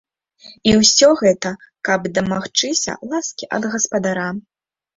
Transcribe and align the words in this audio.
І 0.71 0.71
ўсё 0.79 1.09
гэта, 1.21 1.51
каб 1.91 2.09
дамагчыся 2.17 2.99
ласкі 3.15 3.53
ад 3.61 3.71
гаспадара. 3.77 4.29